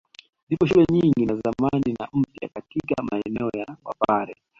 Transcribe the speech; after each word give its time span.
Zipo 0.49 0.65
shule 0.65 0.85
nyingi 0.91 1.25
za 1.25 1.35
zamani 1.35 1.93
na 1.99 2.07
mpya 2.13 2.49
katika 2.49 3.03
maeneo 3.03 3.49
ya 3.53 3.77
wapare 3.85 4.35